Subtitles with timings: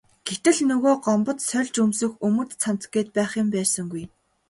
[0.27, 4.03] Гэтэл нөгөө Гомбод сольж өмсөх өмд цамц гээд байх юм байсангүй.